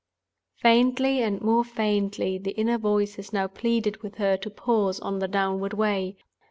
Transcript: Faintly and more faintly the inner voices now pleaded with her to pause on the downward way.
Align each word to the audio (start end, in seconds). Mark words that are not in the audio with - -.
Faintly 0.55 1.21
and 1.21 1.39
more 1.43 1.63
faintly 1.63 2.39
the 2.39 2.53
inner 2.53 2.79
voices 2.79 3.31
now 3.31 3.45
pleaded 3.47 4.01
with 4.01 4.15
her 4.15 4.35
to 4.35 4.49
pause 4.49 4.99
on 4.99 5.19
the 5.19 5.27
downward 5.27 5.73
way. 5.73 6.17